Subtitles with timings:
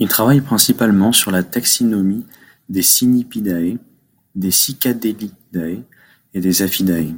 [0.00, 2.26] Il travaille principalement sur la taxinomie
[2.68, 3.78] des Cynipidae,
[4.34, 5.84] des Cicadellidae
[6.34, 7.14] et des Aphidae.